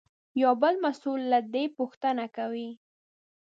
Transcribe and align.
یو 0.41 0.53
بل 0.61 0.73
مسوول 0.85 1.21
له 1.31 1.39
ده 1.53 1.63
پوښتنه 1.77 2.25
کوي. 2.37 2.69